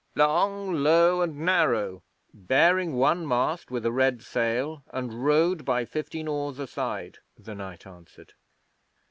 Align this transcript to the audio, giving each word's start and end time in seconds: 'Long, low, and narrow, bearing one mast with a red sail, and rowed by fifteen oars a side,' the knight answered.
'Long, 0.15 0.73
low, 0.73 1.21
and 1.21 1.37
narrow, 1.41 2.01
bearing 2.33 2.95
one 2.95 3.23
mast 3.27 3.69
with 3.69 3.85
a 3.85 3.91
red 3.91 4.23
sail, 4.23 4.83
and 4.91 5.23
rowed 5.23 5.63
by 5.63 5.85
fifteen 5.85 6.27
oars 6.27 6.57
a 6.57 6.65
side,' 6.65 7.19
the 7.37 7.53
knight 7.53 7.85
answered. 7.85 8.33